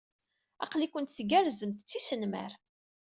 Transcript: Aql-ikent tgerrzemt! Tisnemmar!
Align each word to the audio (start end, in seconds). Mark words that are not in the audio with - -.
Aql-ikent 0.63 1.13
tgerrzemt! 1.17 1.79
Tisnemmar! 1.89 2.51